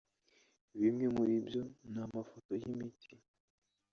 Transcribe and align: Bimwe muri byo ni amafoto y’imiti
Bimwe 0.79 1.05
muri 1.15 1.33
byo 1.47 1.61
ni 1.91 1.99
amafoto 2.05 2.51
y’imiti 2.61 3.09